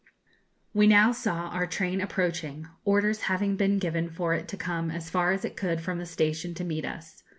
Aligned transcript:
We 0.73 0.87
now 0.87 1.11
saw 1.11 1.49
our 1.49 1.67
train 1.67 2.01
approaching, 2.01 2.67
orders 2.85 3.21
having 3.29 3.55
been 3.55 3.77
given 3.77 4.09
for 4.09 4.33
it 4.33 4.47
to 4.47 4.57
come 4.57 4.89
as 4.89 5.11
far 5.11 5.31
as 5.31 5.45
it 5.45 5.55
could 5.55 5.79
from 5.79 5.99
the 5.99 6.07
station 6.07 6.55
to 6.55 6.63
meet 6.63 6.85
us. 6.85 7.21